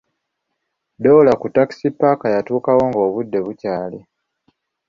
[1.03, 3.99] Doola ku takisi paaka yatuukawo ng'obudde bukyali.